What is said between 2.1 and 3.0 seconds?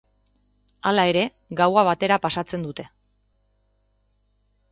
pasatzen dute.